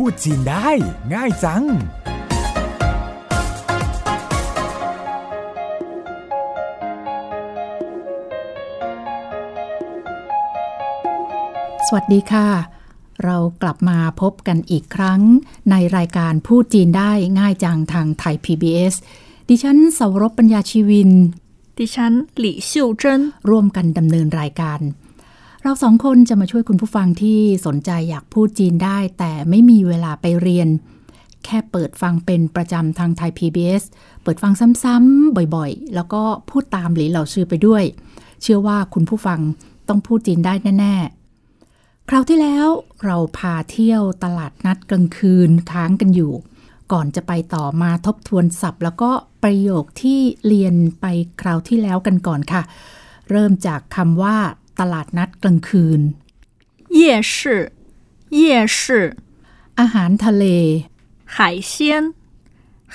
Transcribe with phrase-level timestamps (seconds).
[0.00, 0.68] พูดจีนได้
[1.14, 1.64] ง่ายจัง
[11.86, 12.48] สวัสดีค่ะ
[13.24, 15.20] เรากลับมาพบกันอีกครั้ง
[15.70, 18.94] ในรายการพูดจีนได้ง่ายจังทางไทย PBS
[19.48, 21.10] ดิฉันสาวรบปัญญาชีวิน
[21.78, 24.80] ดิฉันหลี่ชิวเจิ้นร่วมกันดำเนินรายการ
[25.68, 30.68] เราสองคนจะมาช่วยคุณผู้ฟังที่สนใจอยากพูดจีนได้ แต่ไม่มีเวลาไปเรียน
[31.44, 33.82] แค่เปิดฟังเป็นประจำทางไทย PBS
[34.22, 34.52] เปิดฟัง
[34.82, 37.84] ซ้ำๆบ่อยๆ แล้วก็พูดตามหลีเหล่าชื่อไปด้วย
[38.42, 39.40] เชื่อว่าคุณผู้ฟัง
[39.88, 40.94] ต้องพูดจีนได้แน่
[41.52, 42.66] ๆ คราวที่แล้ว
[43.04, 46.32] เราพาเที่ยวตลาดนัดกลางคืนค้างกันอยู่
[46.92, 49.10] ก่อนจะไปต่อมาทบทวนศัพท์ แล้วก็
[49.42, 51.06] ประโยคที่เรียนไป
[51.40, 52.62] คราวที่แล้วกันก่อนค่ะ
[53.30, 54.36] เริ่มจากคำว่า
[54.79, 56.01] ตลาดนัดกลางคืน
[56.99, 57.35] 夜市
[58.39, 58.79] 夜市
[59.79, 60.45] อาหารทะเล
[61.35, 61.37] 海
[61.71, 61.73] 鲜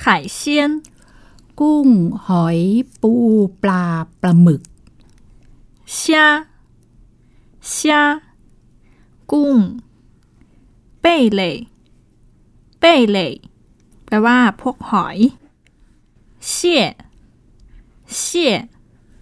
[0.03, 0.05] 海
[0.39, 0.41] 鲜
[1.61, 1.89] กุ้ง
[2.27, 2.61] หอย
[3.01, 3.13] ปู
[3.63, 3.85] ปลา
[4.21, 4.63] ปลาหมึก
[5.99, 6.01] 虾
[7.75, 7.77] 虾
[9.31, 9.57] กุ้ง
[11.05, 11.07] 贝
[11.39, 11.41] 类
[12.83, 12.85] 贝
[13.17, 13.19] 类
[14.07, 15.19] แปลว่าพวกหอย
[16.53, 16.53] 蟹
[18.19, 18.21] 蟹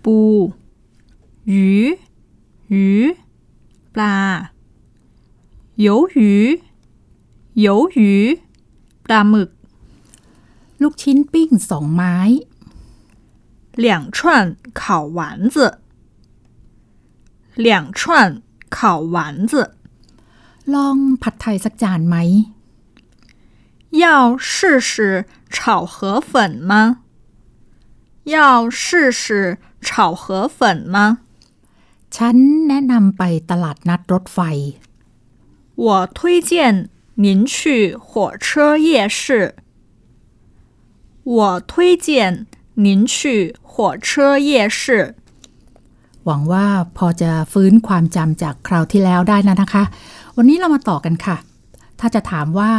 [0.05, 0.17] ปู
[1.51, 1.55] 鱼
[2.69, 2.75] 鱼
[3.95, 4.17] ปลา
[5.85, 5.87] 鱿
[6.17, 6.19] 鱼
[7.67, 8.01] 鱿鱼
[9.05, 9.51] ปลาหมึก
[10.83, 12.17] ลูกชิ้นปิ้งสองไม้
[13.85, 14.19] 两串
[14.73, 14.83] 烤
[15.19, 15.57] 丸子，
[17.57, 19.53] 两串烤丸子，
[20.75, 22.17] ลองผัดไทยสักจานไหม
[23.91, 26.33] 要试试炒河粉
[26.71, 27.01] 吗？
[28.25, 31.19] 要试试炒河粉吗？
[32.17, 32.37] ฉัน
[32.69, 34.39] แนะนำไปตลาดนัดรถไฟ
[35.85, 36.19] 我推
[36.51, 36.51] 荐
[37.25, 39.21] 您去火车夜市。
[41.25, 44.81] 我推荐您去火车夜市。
[46.25, 49.85] หวังว่าพอจะฟื้นความจำจากคราวที่แล้วได้แล้วนะคะ
[50.37, 51.37] วันนี้เรามาต่อกันค่ะ
[52.01, 52.73] ถ้าจะถามว่า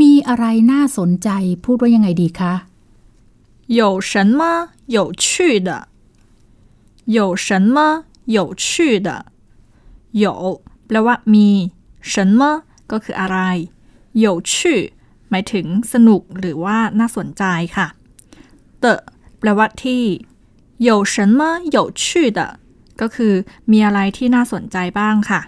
[0.00, 1.28] มีอะไรน่าสนใจ
[1.64, 2.52] พูดว่ายังไงดีคะ
[3.78, 3.80] 有
[4.10, 4.40] 什么
[4.96, 5.24] 有趣
[5.66, 5.68] 的？
[7.16, 7.76] 有什么
[8.36, 8.64] 有趣
[9.06, 9.08] 的？
[10.22, 10.24] 有
[10.86, 11.48] แปลว่ามี
[12.12, 12.40] 什么
[12.90, 13.38] ก็คืออะไร
[14.24, 14.52] 有趣
[15.30, 17.44] หมายถึงสนุกหรือว่าน่าสนใจ
[17.76, 17.86] ค่ะ
[18.82, 18.86] 的
[19.38, 20.02] แปลว่าที่
[20.88, 21.40] 有什么
[21.76, 22.02] 有趣
[22.38, 22.40] 的
[23.00, 23.32] ก็คือ
[23.70, 25.40] มีอะไรที่น่าสนใจบ้างค่ะ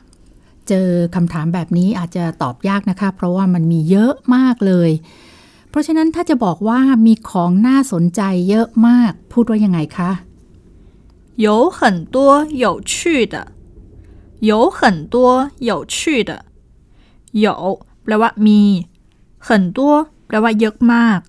[0.69, 4.91] เจอคำถามแบบนี้อาจจะตอบยากนะคะ เพราะว่ามันมีเยอะมากเลย
[5.71, 10.11] เพราะฉะนั้นถ้าจะบอกว่ามีของน่าสนใจเยอะมาก พูดว่ายังไงคะ
[11.39, 13.49] 有很多有趣的，
[14.41, 16.45] 有很多有趣的，
[17.33, 17.47] 有
[18.05, 18.61] แปลว่ามี
[19.47, 19.79] 很多
[20.27, 21.21] แปลว่าเยอะมาก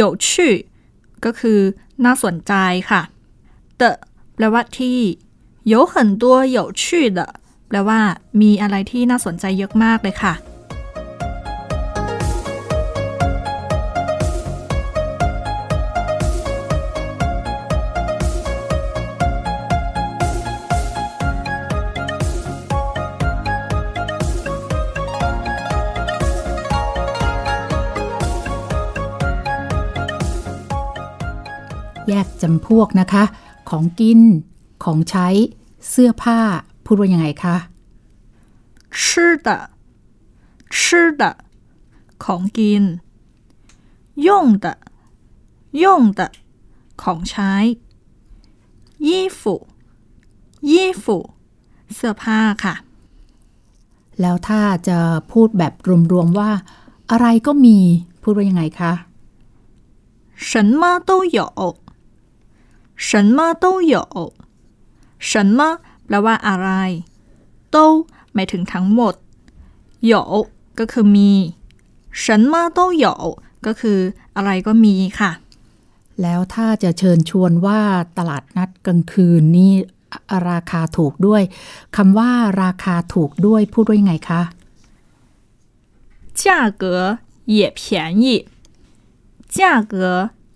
[0.00, 0.26] 有趣
[1.24, 1.60] ก็คือ
[2.04, 2.52] น่าสนใจ
[2.90, 3.02] ค่ะ
[3.80, 3.82] 的
[4.34, 4.98] แปลว่าที่
[5.72, 6.24] 有很多
[6.56, 6.82] 有趣
[7.18, 7.20] 的
[7.68, 8.00] แปลว่า
[8.40, 10.34] มีอะไรที่น่าสนใจเยอะมากเลยค่ะ
[32.44, 33.24] จำพวกนะคะ
[33.68, 34.20] ของกิน
[34.84, 35.28] ของใช้
[35.88, 36.38] เสื้อผ้า
[36.84, 37.56] พูดว่ายังไงคะ
[38.98, 39.00] 吃
[39.46, 39.48] 的
[40.74, 40.76] 吃
[41.20, 41.22] 的
[42.24, 42.82] ของกิน
[44.26, 44.28] 用
[44.64, 44.66] 的
[45.82, 45.84] 用
[46.18, 46.20] 的
[47.02, 47.52] ของใช้
[49.06, 49.08] 衣
[49.38, 49.40] 服
[50.70, 51.04] 衣服
[51.94, 52.74] เสื้อผ้าค่ะ
[54.20, 54.98] แล้วถ้าจะ
[55.32, 55.72] พูดแบบ
[56.12, 56.50] รวมๆว่า
[57.10, 57.78] อะไรก็มี
[58.22, 58.92] พูดว่ายังไงคะ
[60.48, 61.40] 什么都有
[63.08, 63.94] 什么都有
[65.30, 65.58] 什么
[66.06, 66.68] แปลว่าอะไร
[67.74, 67.76] 都
[68.34, 69.14] หมายถึงทั้งหมด
[70.10, 70.12] 有
[70.78, 71.32] ก็คือมี
[72.22, 73.06] 什么都有
[73.66, 73.98] ก็คือ
[74.36, 75.32] อะไรก็มีค่ะ
[76.22, 77.80] แล้วถ้าจะเชิญชวนว่า
[78.18, 79.72] ตลาดนัดกลางคืนนี่
[80.50, 81.42] ราคาถูกด้วย
[81.96, 82.30] คำว่า
[82.62, 84.42] ราคาถูกด้วยพูดว่ายังไงคะ
[86.42, 86.44] 价
[86.82, 86.84] 格
[87.56, 87.80] 也便
[88.22, 88.24] 宜
[89.56, 89.94] 价格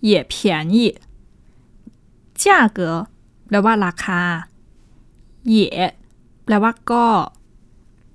[0.09, 0.33] 也便
[0.75, 0.77] 宜
[2.42, 2.44] 价
[2.78, 2.80] 格
[3.46, 4.20] แปลว่าราคา
[5.46, 5.54] เหย
[6.44, 7.06] แปลว่าก็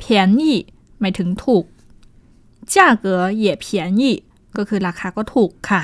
[0.02, 0.04] 便
[0.40, 0.42] 宜
[1.00, 1.66] หมายถึงถูก
[2.74, 3.78] 价格าเก๋หยเพี
[4.58, 5.82] ก็คือราคาก็ถูกค่ะ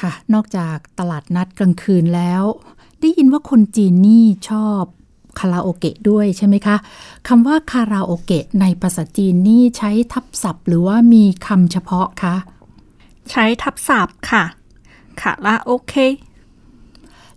[0.00, 2.42] ค่ะ นอกจากตลาดนัดกลางคืนแล้ว
[3.00, 4.82] ได้ยินว่าคนจีนนี่ชอบ
[5.38, 6.76] คาราโอเกะด้วยใช่ไหมคะ
[7.28, 12.34] คำว่าคาราโอเกะในภาษาจีนนี่ใช้ทับศัพท์ หรือว่ามีคำเฉพาะคะ
[13.30, 14.44] ใช้ทับศัพท์ค่ะ
[15.20, 16.14] คาราโอเกะ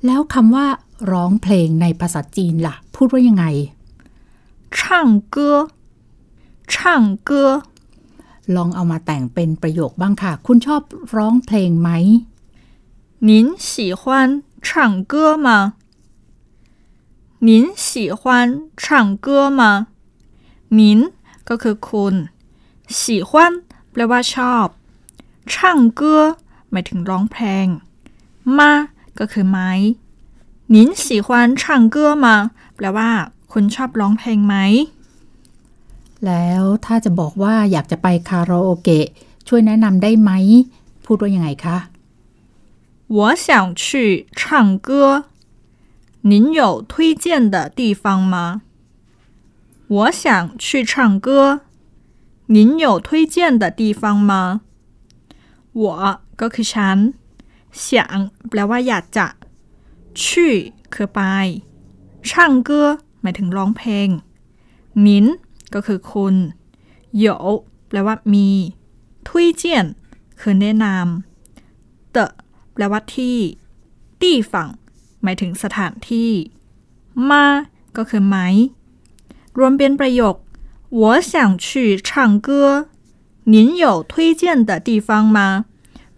[0.06, 0.66] แล้วคำว่า
[1.12, 3.44] ร้องเพลงในภาษาจีนล่ะ พูดว่ายังไง
[4.76, 4.78] 唱
[5.34, 5.36] 歌
[6.72, 6.74] 唱
[7.28, 7.30] 歌
[8.56, 10.82] ลองเอามาแต่งเป็นประโยคบ้างค่ะ คุณชอบ
[11.16, 11.90] ร้องเพลงไหม
[13.28, 13.30] 您
[13.70, 13.70] 喜
[14.00, 14.02] 欢
[14.66, 14.68] 唱
[15.12, 15.14] 歌
[15.46, 15.48] 吗
[17.46, 17.50] 您
[17.86, 17.86] 喜
[18.20, 18.22] 欢
[18.82, 19.28] 唱歌
[19.60, 19.62] 吗
[20.78, 20.80] 您
[21.48, 22.14] ก็คือคุณ
[23.00, 23.32] 喜欢
[23.90, 24.66] แปลว่าชอบ
[25.52, 25.54] 唱
[26.00, 26.02] 歌
[26.70, 27.66] หมายถึงร้องเพลง
[28.58, 28.72] มา
[29.18, 29.58] ก็คือไหม
[30.74, 31.28] 您喜欢
[31.60, 31.62] 唱
[31.94, 32.26] 歌吗
[32.76, 33.10] แปลว่า
[33.52, 34.54] คุณชอบร้องเพลงไหม
[36.26, 39.06] แล้วถ้าจะบอกว่าอยากจะไปคาราโอเกะ
[39.48, 40.30] ช่วยแนะนำได้ไหม
[41.04, 41.78] พูดว่ายังไงคะ
[43.16, 43.46] 我想
[43.82, 43.82] 去
[44.38, 44.42] 唱
[44.88, 44.88] 歌，
[46.30, 48.62] 您有推荐的地方吗？
[49.88, 50.22] 我想
[50.64, 51.60] 去唱歌，
[52.46, 54.60] 您有推荐的地方吗？
[55.72, 55.84] 我
[56.40, 56.98] ก็คือฉัน
[57.82, 57.84] 想
[58.48, 59.26] แปลว่าอยากจะ
[60.20, 60.24] 去
[60.94, 61.20] คือไป
[62.28, 62.30] 唱
[62.68, 62.70] 歌
[63.22, 64.08] หมายถึงร้องเพลง
[65.06, 65.08] 您
[65.74, 66.34] ก็คือคุณ
[67.22, 67.24] 有
[67.88, 68.48] แปลว่ามี
[69.26, 69.28] 推
[69.60, 69.62] 荐
[70.40, 72.16] คือแนะนำ的
[72.72, 73.38] แปลว่าที่
[74.20, 74.68] ที่ฝั่ง
[75.22, 76.30] หมายถึงสถานที่
[77.30, 77.44] มา
[77.96, 78.36] ก็คือไหม
[79.58, 80.34] รวมเป็นประโยค
[81.00, 81.32] 我想
[81.64, 81.66] 去
[82.08, 82.08] 唱
[82.46, 82.48] 歌
[83.52, 85.38] 您有推荐的地方吗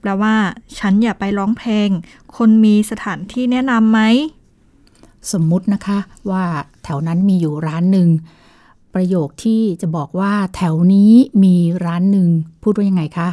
[0.01, 0.35] แปลว่า
[0.79, 1.89] ฉันอยากไปร้องเพลง
[2.37, 4.01] คนมีสถานที่แนะนำไหม
[5.33, 5.99] สมมุตินะคะ
[6.31, 6.45] ว่า
[6.85, 8.09] แถวนั้นมีอยู่ร้านหนึ่ง
[8.95, 11.13] ประโยคที่จะบอกว่าแถวนี้
[11.45, 12.29] มีร้านหนึ่ง
[12.63, 13.29] พูดว่ายังไงคะ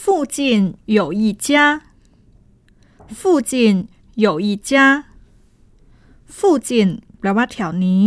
[0.00, 0.02] 附
[0.36, 0.38] 近
[0.96, 1.46] 有一家
[3.18, 3.20] 附
[3.50, 3.52] 近
[4.24, 4.70] 有一家
[6.36, 6.38] 附
[6.68, 6.70] 近
[7.18, 8.04] แปลว่าแถวนี้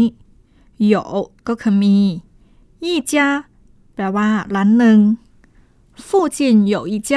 [0.92, 0.94] 有
[1.48, 1.98] ก็คือมี
[2.86, 3.13] 一家
[3.94, 4.98] แปลว่า ร้านหนึ่ง
[6.07, 6.39] 附近
[6.74, 7.12] 有一家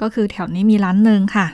[0.00, 1.46] ก็คือแถวนี้มีร้านหนึ่งค่ะ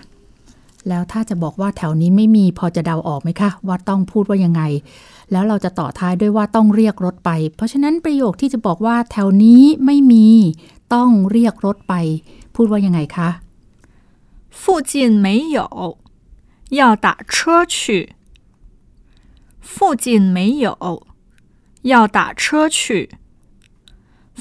[0.88, 4.62] แล้วถ้าจะบอกว่าแถวนี้ไม่มีพอจะเดาออกไหมคะ ว่าต้องพูดว่ายังไง
[5.32, 10.26] แล้วเราจะต่อท้ายด้วยว่าต้องเรียกรถไป เพราะฉะนั้นประโยคที่จะบอกว่าแถวนี้ไม่มี
[10.94, 11.94] ต้องเรียกรถไป
[12.54, 13.28] พูดว่ายังไงคะ
[14.60, 14.92] 附近
[15.24, 15.26] 没
[15.56, 15.58] 有
[16.78, 17.76] 要打车去
[19.74, 20.04] 附近
[20.36, 20.66] 没有
[21.82, 22.78] 要打车去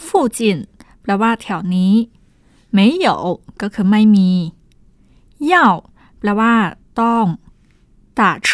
[0.06, 0.40] 附近
[0.77, 0.77] แป
[1.10, 1.94] ลว่าแถวนี้
[2.76, 3.08] 没有
[3.62, 4.30] ก็คือไม่มี
[5.52, 5.54] 要
[6.20, 6.54] แปลว่า
[7.02, 7.26] ต้อง
[8.20, 8.50] 打车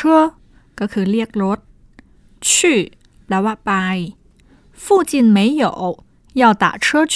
[0.79, 1.59] ก็คือเรียกรถ
[2.49, 2.51] 去
[3.25, 3.71] แปลว่าไป
[4.83, 5.63] 附近没有
[6.41, 6.85] 要打车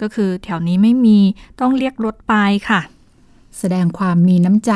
[0.00, 1.18] ก็คือแถวนี้ไม่มี
[1.60, 2.34] ต้องเรียกรถไป
[2.68, 2.80] ค่ะ
[3.58, 4.72] แสดงความมีน้ำใจ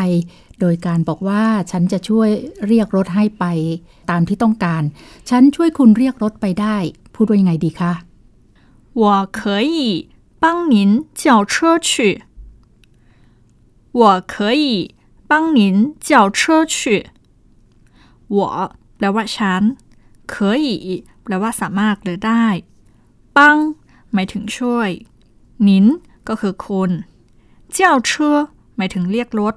[0.60, 2.28] โดยการบอกว่าฉันจะช่วย
[2.66, 3.44] เรียกรถให้ไป
[4.10, 4.82] ตามที่ต้องการ
[5.30, 6.76] ฉันช่วยคุณเรียกรถไปได้
[7.14, 7.92] พูดว่ายังไงดีคะ
[8.96, 12.22] 我可以帮您叫车去。
[13.92, 14.94] 我可以
[15.26, 17.06] 帮您叫车去。
[18.28, 19.62] 我แปลว่าฉัน
[20.32, 22.46] 可以แปลว่าสามารถหรือได้
[23.36, 23.58] ปัง
[24.12, 24.90] หมายถึงช่วย
[25.66, 25.86] นิน
[26.28, 26.90] ก็คือคุณ
[27.72, 28.36] เจ้าเชื่อ
[28.76, 29.54] หมายถึงเรียกรถ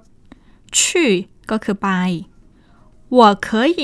[0.78, 0.80] 去
[1.52, 1.88] ก็คือไป
[3.18, 3.48] 我可
[3.80, 3.82] 以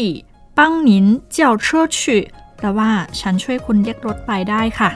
[0.58, 0.90] 帮您
[1.36, 1.66] 叫车
[1.98, 1.98] 去
[2.58, 4.92] แปลว่าฉันช่วยคุณเรียกรถไปได้ค่ะ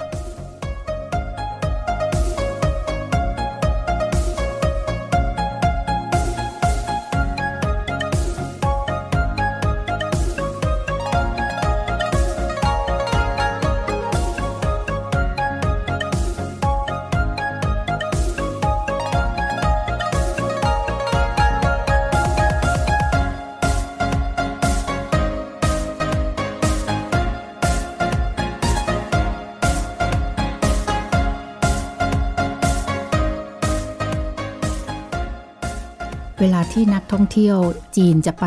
[36.40, 37.58] เวลาที่นักท่องเที่ยว
[37.96, 38.46] จีนจะไป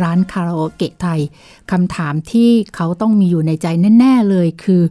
[0.00, 1.20] ร้านคาราโอเกะไทย
[1.70, 3.66] คำถามที่เขาต้องมีอยู่ในใจ
[3.98, 4.82] แน่ ๆ เลยคือ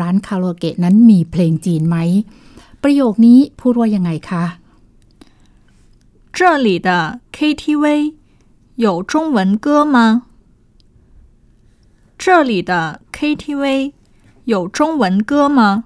[0.00, 1.96] ร้านคาราโอเกะนั้นมีเพลงจีนไหม
[2.82, 4.44] ประโยคนี้พูดว่ายังไงคะ
[6.36, 6.88] 这里的
[7.36, 7.84] KTV
[8.84, 9.96] 有中文歌吗？
[12.22, 12.72] 这里的
[13.16, 13.64] KTV
[14.44, 15.84] 有中文歌吗？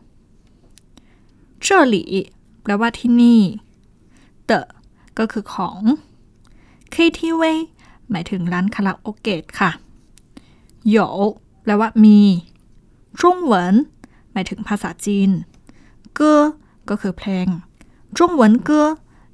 [1.64, 3.40] 这里แปลว่าที่นี่
[4.49, 4.61] the
[5.19, 5.81] ก็คือของ
[6.95, 7.43] KTV
[8.11, 9.71] หมายถึงร้านคาราโอเกะค่ะ
[10.95, 10.97] 有
[11.62, 12.19] แปลว่ามี
[13.21, 13.52] 中文
[14.33, 15.31] หมายถึงภาษาจีน
[16.14, 16.40] เก้อ
[16.88, 17.47] ก็คือเพลง
[18.17, 18.71] 中文歌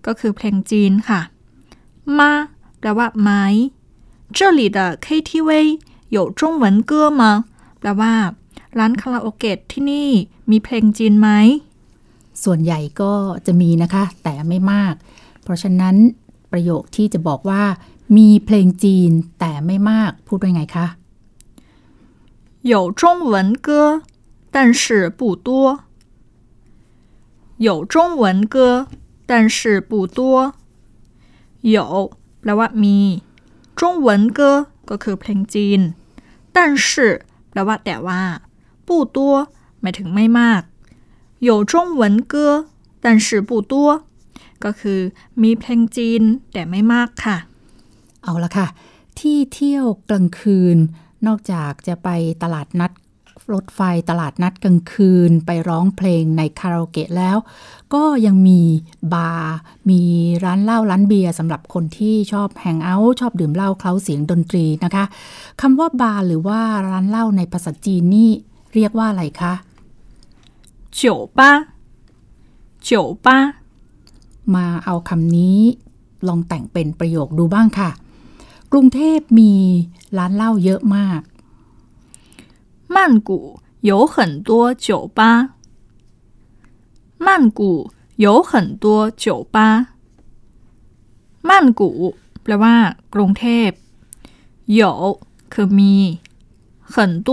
[0.06, 1.21] ก็คือเพลงจีนค่ะ
[2.18, 2.33] มา
[2.78, 3.45] แปลว่าไม้
[4.37, 5.50] 这里的 KTV
[6.16, 7.23] 有中文歌吗
[7.78, 8.14] แปลว่า
[8.78, 10.09] ร้านคาราโอเกะที่นี่
[10.50, 11.28] มีเพลงจีนไหม
[12.45, 13.12] ส่วนใหญ่ก็
[13.47, 14.95] จะมีนะคะ แต่ไม่มาก
[15.42, 15.97] เพราะฉะนั้น
[16.52, 17.62] ประโยคที่จะบอกว่า
[18.16, 20.87] มีเพลงจีนแต่ไม่มาก พูดว่าไงคะ
[22.73, 23.02] 有中
[23.33, 23.35] 文
[23.66, 23.68] 歌
[24.54, 24.83] 但是
[25.18, 25.49] 不多
[27.66, 28.56] 有中文歌
[29.30, 30.18] 但是不多
[31.75, 31.76] 有
[32.40, 32.99] แปลว่ามี
[33.78, 34.52] จงเหวินเกอ
[34.90, 35.80] ก็คือเพลงจีน
[36.54, 36.88] 但是
[37.50, 38.23] แปลว่าแต่ว่า
[38.87, 39.35] ปูตัว
[39.80, 40.62] หมายถึงไม่มาก
[41.47, 42.02] 有中文
[42.33, 42.35] 歌
[43.02, 43.73] 但是不多
[44.64, 45.00] ก็คือ
[45.42, 47.37] มีเพลงจีนแต่ไม่มากค่ะ
[48.23, 48.66] เอาละค่ะ
[49.21, 50.76] ที่เที่ยวกลางคืน
[51.26, 52.09] นอกจากจะไป
[52.42, 52.92] ตลาดนัด
[53.52, 53.80] รถไฟ
[54.11, 57.37] ตลาดนัดกลางคืน ไปร้องเพลงในคาราโอเกะแล้ว
[57.95, 58.61] ก็ยังมี
[59.14, 59.54] บาร์
[59.90, 60.02] มี
[60.45, 65.04] ร้านเหล้าร้านเบียร์สำหรับคนที่ชอบแฮงเอาท์ชอบดื่มเหล้าเคล้าเสียงดนตรีนะคะ
[65.61, 68.30] คำว่าบาร์หรือว่าร้านเหล้าในภาษาจีนนี่
[68.75, 69.54] เรียกว่าอะไรคะ
[71.00, 71.02] 酒
[71.38, 71.40] 吧
[72.88, 72.90] 酒
[73.25, 73.28] 吧
[74.54, 75.61] มาเอาคำนี้
[76.26, 77.90] ลองแต่งเป็นประโยคดูบ้างค่ะ
[78.73, 79.52] กรุงเทพมี
[80.18, 81.21] ร้านเหล้าเยอะมาก
[82.95, 85.50] 曼谷有很多酒吧。
[87.18, 89.88] 曼谷有很多酒吧。
[91.42, 92.76] 曼谷แปลว่า
[93.14, 93.71] กรุงเทพ
[94.78, 94.80] 有
[95.52, 95.95] คือมี
[96.95, 97.30] 很多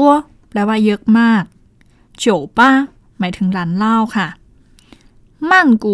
[0.50, 1.44] แปลว่าเยอะมาก
[2.24, 2.26] 酒
[2.58, 2.60] 吧
[3.20, 4.28] หมายถึงร้านเหล้าค่ะ
[5.50, 5.52] 曼
[5.84, 5.88] 谷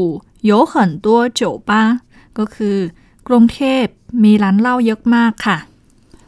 [0.49, 0.73] 有很
[1.05, 1.07] 多
[1.39, 1.71] 酒吧
[2.37, 2.77] ก็คือ
[3.27, 3.85] กรุงเทพ
[4.23, 5.57] มีร้านเหล้าเยอะมากค่ะ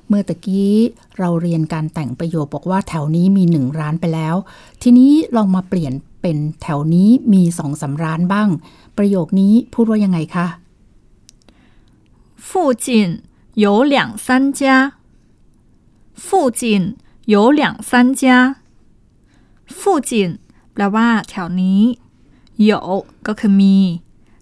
[0.07, 0.75] เมื่อตะกี้
[1.19, 4.35] เราเรียนการแต่งประโยคบอกว่าแถวนี้มีหนึ่งร้านไปแล้ว
[4.81, 8.49] ทีนี้ลองมาเปลี่ยนเป็นแถวนี้มีสองสามร้านบ้าง
[8.97, 10.47] ประโยคนี้พูดว่ายังไงคะ
[12.47, 12.85] 附近
[13.63, 14.93] 有两三家。
[16.13, 16.61] 附近
[17.25, 18.55] 有两三家。
[19.67, 20.39] 附近
[20.73, 21.81] แปลว่า แถวนี้
[22.69, 22.71] 有
[23.27, 23.75] ก็คือมี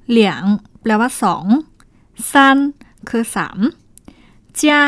[0.09, 0.43] เหลียง
[0.81, 1.45] แปลว่าสอง
[2.31, 2.57] ซัน
[3.09, 3.59] คือสาม
[4.59, 4.81] จ้า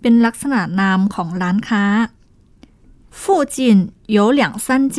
[0.00, 1.84] เป็นลักษณะนามของร้านค้า
[3.20, 3.22] 附
[3.54, 3.56] 近
[4.16, 4.98] 有两三家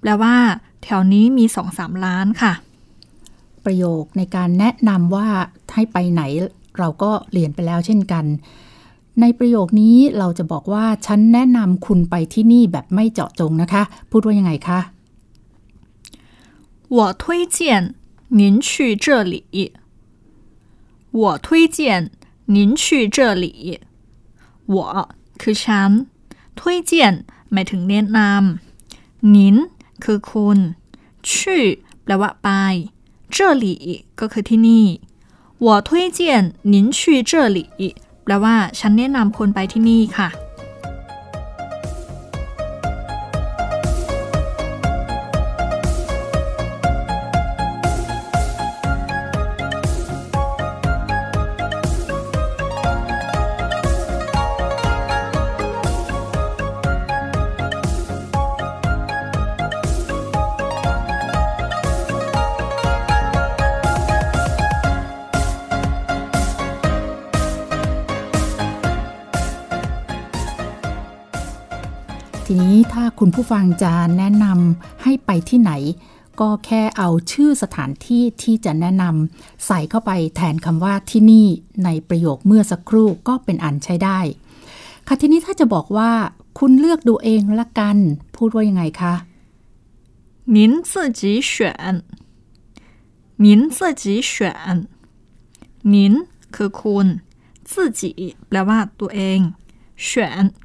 [0.00, 0.36] แปลว่า
[0.82, 2.52] แถวนี้มีสองสามร้านค่ะ
[3.64, 5.28] ประโยคในการแนะนำว่า
[5.74, 6.22] ให้ไปไหน
[6.78, 8.24] เราก็เรียนไปแล้วเช่นกัน
[9.20, 14.80] ในประโยคนี้เราจะบอกว่า ฉันแนะนำคุณไปที่นี่แบบไม่เจาะจงนะคะ พูดว่ายังไงคะ
[16.96, 17.22] 我推
[17.56, 17.58] 荐
[18.32, 19.72] 您去这里。
[21.10, 22.10] 我推荐
[22.46, 23.80] 您去这里。
[24.66, 25.08] 我
[25.40, 25.90] คือฉัน
[26.58, 26.92] 推荐
[27.52, 29.56] หมายถึงแนะนำนิน
[30.04, 30.58] คือคุณ
[31.30, 31.64] ชื่อ
[32.04, 32.48] แปลว่าไป
[33.34, 33.64] 这里
[34.20, 34.86] ก็คือที่นี่
[35.64, 36.20] 我推荐
[36.72, 37.58] 您去这里
[38.24, 40.28] แปลว่า ฉันแนะนำคนไปที่นี่ค่ะ
[73.22, 75.72] คุณผู้ฟังจะแนะนำให้ไปที่ไหน
[76.40, 81.46] ก็แค่เอาชื่อสถานที่ที่จะแนะนำใส่เข้าไปแทนคำว่าที่นี่
[81.84, 84.18] ในประโยคเมื่อสักครู่ก็เป็นอันใช้ได้
[85.06, 86.10] ค่ะทีนี้ถ้าจะบอกว่า
[86.58, 87.96] คุณเลือกดูเองละกัน
[88.36, 89.14] พูดว่ายังไงคะ
[90.56, 92.04] 您自己选。
[93.36, 94.88] 您自己选。
[95.82, 97.06] 您คือคุณ
[97.70, 98.00] 自己
[98.48, 99.40] แปลว่าตัวเอง
[100.06, 100.08] 选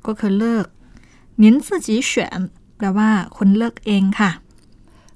[0.05, 0.65] ก็คือเลือก
[1.41, 2.11] 您自己选
[2.77, 4.31] แปลว่าคุณเลือกเองค่ะ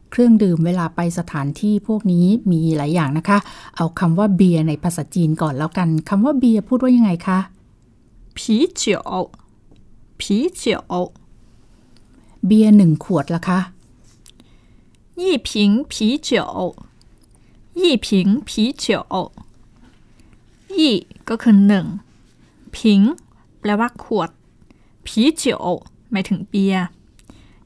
[0.10, 3.38] เครื่องดื่มเวลาไปสถานที่พวกนี้มีหลายอย่างนะคะ
[3.76, 7.40] เอาคำว่าเบียร์ในภาษาจีนก่อนแล้วกันคำว่าเบียร์พูดว่ายังไงคะ
[8.38, 8.40] 啤
[8.82, 8.84] 酒
[10.20, 10.22] 啤
[10.62, 10.64] 酒
[12.46, 13.60] เบียร์หนึ่งขวดละคะ
[15.22, 15.50] 一瓶
[15.92, 15.94] 啤
[16.28, 16.30] 酒
[17.80, 18.08] 一瓶
[18.48, 18.50] 啤
[18.84, 18.86] 酒
[20.78, 20.80] 一
[21.30, 21.86] ก็คือหนึ่ง
[22.76, 23.02] พิง
[23.60, 24.30] แปลว่าขวด
[25.06, 25.66] ผีเจียว
[26.12, 26.86] หมายถึงเบียร์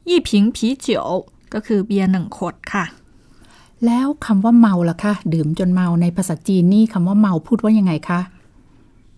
[0.10, 1.10] ยี่พิงผีเจียว
[1.54, 2.86] ก็คือเบียร์หนึ่งขวดค่ะ
[3.86, 8.20] แล้วคำว่าเมาล่ะคะ ดื่มจนเมาในภาษาจีนนี่คำว่าเมาพูดว่ายังไงคะ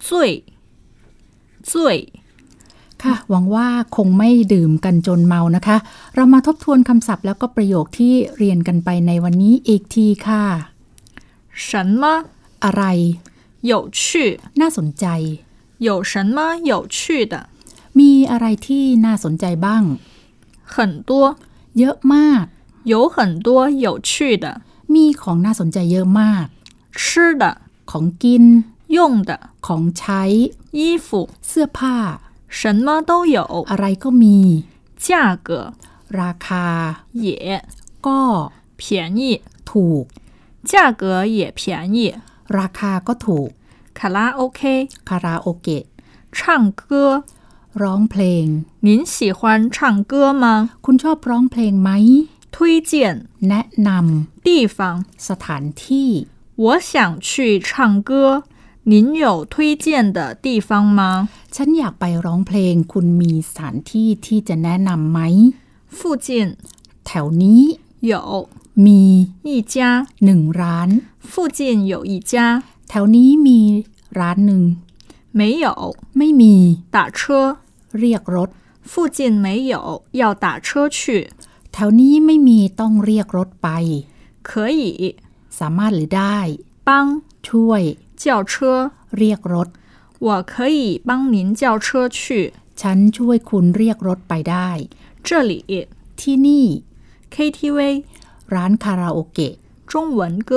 [0.07, 0.31] จุ้ย
[1.69, 1.97] จุ้ย
[3.03, 5.77] ค่ะ หวังว่าคงไม่ดื่มกันจนเมานะคะ
[6.15, 10.43] เรามาทบทวนคำศัพท์แล้วก็ประโยคที่เรียนกันไปในวันนี้อีกทีค่ะ
[11.67, 11.69] 什
[12.01, 12.03] 么
[12.63, 12.83] อะไร
[13.71, 13.99] 有趣
[14.61, 15.05] น่าสนใจ
[15.87, 16.37] 有什么
[16.71, 17.33] 有趣的？
[17.99, 19.83] มีอะไรที่น่าสนใจบ้าง
[20.73, 20.77] 很
[21.09, 21.11] 多，
[21.77, 22.43] เยอะมาก
[22.91, 23.15] 有很
[23.47, 23.47] 多
[23.85, 24.11] 有趣
[24.43, 24.45] 的，
[24.93, 26.45] มีของน่าสนใจเยอะมาก
[26.99, 27.01] 吃
[27.41, 27.43] 的、
[27.91, 28.45] ของกิน
[28.95, 28.97] 用
[29.29, 29.31] 的、
[29.65, 30.21] ของใช้
[30.77, 31.09] 衣服，
[31.47, 31.97] เสื้อผ้า
[32.57, 33.37] 什么都有。
[33.69, 34.37] อะไรก็มี
[35.05, 35.07] 价
[35.47, 35.49] 格
[36.21, 36.65] ราคา
[37.25, 37.25] 也
[38.05, 38.21] ก็
[38.79, 38.81] 便
[39.19, 39.21] 宜，
[39.69, 40.03] ถูก
[40.71, 41.03] 价格
[41.37, 41.61] 也便
[41.95, 41.97] 宜。
[42.57, 43.49] ราคาก็ถูก
[43.97, 44.61] 卡拉 OK
[45.07, 45.83] คาราโอเกะ
[46.37, 46.39] 唱
[46.81, 47.23] 歌，
[47.81, 48.45] ร้องเพลง
[48.87, 49.39] 您喜欢
[49.75, 49.77] 唱
[50.11, 50.45] 歌吗？
[50.85, 51.89] คุณชอบร้องเพลงไหม
[52.53, 52.55] 推
[52.91, 52.93] 荐
[53.47, 53.89] แนะน
[54.45, 56.09] 地方， ำสถานที่
[56.63, 56.91] 我想
[57.27, 57.29] 去
[57.67, 57.69] 唱
[58.09, 58.11] 歌，
[58.91, 58.93] 您
[59.23, 59.85] 有推荐
[60.17, 60.69] 的地方
[60.99, 61.27] 吗？
[61.55, 65.19] ฉันอยากไปร้องเพลง คุณมีสถานที่ที่จะแนะนำไหม
[65.97, 66.27] 附近
[67.05, 67.61] แถวนี้
[68.11, 68.13] 有
[68.85, 69.01] มี
[69.47, 69.75] 一家，
[70.25, 70.89] หนึ่งร้าน
[71.31, 71.59] 附近
[71.91, 72.33] 有一家，
[72.89, 73.59] แถวนี้มี
[74.19, 74.63] ร้านหนึ่ง
[75.39, 75.67] 没有
[76.17, 76.53] ไม่มี
[76.95, 77.19] 打车，
[77.99, 78.49] เรียกรถ
[78.91, 79.75] 附近没有
[80.21, 80.67] 要打车
[80.97, 80.99] 去，
[81.73, 83.69] แถวนี้ไม่มีต้องเรียกรถไป
[84.49, 84.81] 可以
[85.59, 86.37] สามารถหรือได้
[86.87, 86.89] 帮
[87.47, 87.81] ช่วย
[88.21, 88.53] 叫车，
[89.17, 89.67] เรียกรถ
[90.25, 92.19] 我可以帮您叫车去。
[92.81, 94.69] ฉันช่วยคุณเรียกรถไปได้
[95.27, 95.53] 这里
[96.19, 96.65] ที่นี่
[97.33, 97.79] KTV
[98.53, 99.53] ร้านคาราโอเกะ
[99.91, 100.51] 中文歌，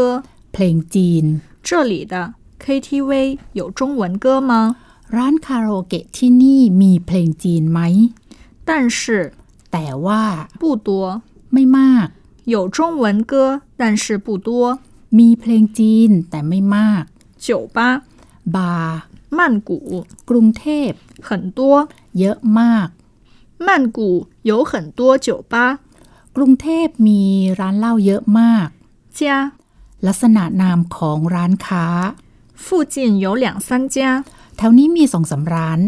[0.53, 1.25] เพลงจีน
[1.67, 2.15] 这里的
[2.62, 3.11] KTV
[3.59, 4.53] 有中文歌吗？
[5.17, 7.81] ร้านคาราโอเกะที่นี่มีเพลงจีนไหม
[8.69, 9.00] 但是
[9.73, 10.23] แต่ว่า
[10.61, 10.88] 不多，
[11.53, 12.07] ไม่มาก
[12.55, 13.35] 有中文歌，
[13.81, 14.49] 但是不多。
[15.19, 17.03] มีเพลงจีนแต่ไม่มาก
[17.47, 17.79] 酒吧，
[18.55, 18.99] บาร์
[19.38, 19.71] 曼谷
[20.31, 20.91] กรุงเทพ
[21.29, 21.61] 很多，
[22.19, 22.88] เยอะมาก
[23.67, 23.99] 曼谷
[24.50, 25.55] 有很多酒吧。
[26.37, 27.23] กรุงเทพมี
[27.61, 28.69] ร้านเหล้าเยอะมาก
[29.19, 29.21] 家
[30.07, 31.87] ลักษณะนามของร้านค้า
[32.65, 33.97] 附近有两三家，
[34.57, 35.81] แถวนี้มีสองสามร้าน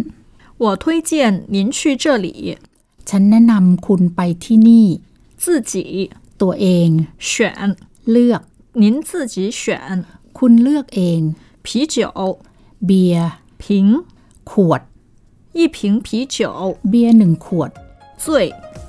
[0.63, 1.11] 我推荐
[1.55, 2.29] 您去这里，
[3.09, 4.87] ฉันแนะนำคุณไปที่นี่
[5.43, 5.73] 自己
[6.41, 6.89] ตัวเอง
[7.31, 7.31] 选，
[8.11, 8.43] เลือก
[8.83, 9.63] 您自己选。
[10.39, 11.21] คุณเลือกเอง
[11.65, 11.97] 啤酒
[12.87, 13.31] เบียร์
[13.63, 13.65] 瓶，
[14.51, 14.83] ขวด
[15.59, 16.47] 一瓶啤酒，
[16.89, 17.71] เบียร์หนึ่งขวด
[18.25, 18.27] 醉。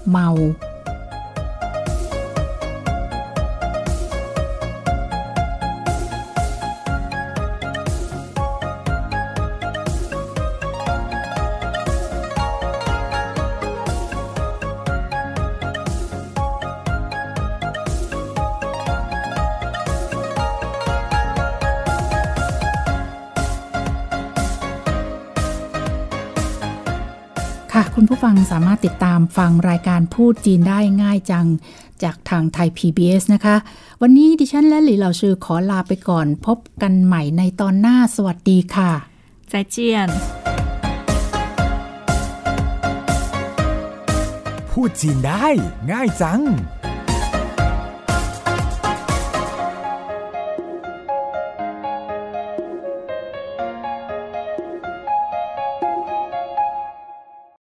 [0.10, 0.28] เมา
[27.75, 31.47] ค่ะ คุณผู้ฟังสามารถติดตามฟังรายการพูดจีนได้ง่ายจัง
[32.03, 33.57] จากทางไทย PBS นะคะ
[34.03, 38.91] วันนี้ดิฉันและหลี่เหล่าชื่อขอลาไปก่อน พบกันใหม่ในตอนหน้าสวัสดีค่ะ
[39.53, 39.77] 再见。
[44.71, 45.47] พูดจีนได้
[45.91, 46.41] ง่ายจัง